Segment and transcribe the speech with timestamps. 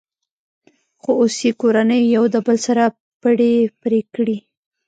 [1.01, 2.83] خو اوس یې کورنیو یو د بل سره
[3.21, 4.37] پړی پرې کړی.